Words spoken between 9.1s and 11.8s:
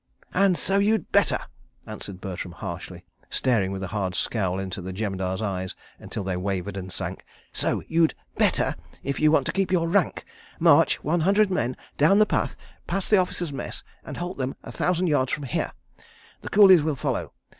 you want to keep your rank.... March one hundred men